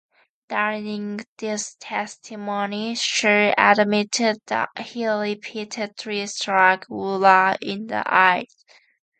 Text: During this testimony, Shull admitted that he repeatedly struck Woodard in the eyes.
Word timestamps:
During 0.49 1.19
this 1.37 1.75
testimony, 1.79 2.95
Shull 2.95 3.53
admitted 3.55 4.37
that 4.47 4.69
he 4.79 5.07
repeatedly 5.07 6.25
struck 6.25 6.87
Woodard 6.89 7.59
in 7.61 7.85
the 7.85 8.01
eyes. 8.07 8.65